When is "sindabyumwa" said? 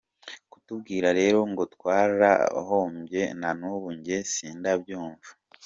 4.31-5.23